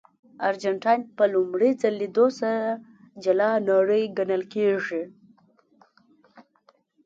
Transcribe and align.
ارجنټاین 0.47 1.01
په 1.17 1.23
لومړي 1.33 1.71
ځل 1.81 1.93
لیدو 2.01 2.25
سره 2.39 2.61
جلا 3.23 3.51
نړۍ 3.69 4.03
ګڼل 4.17 4.43
کېږي. 4.53 5.03